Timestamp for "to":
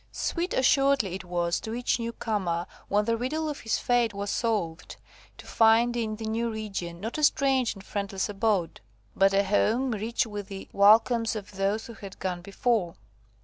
1.59-1.75, 5.37-5.45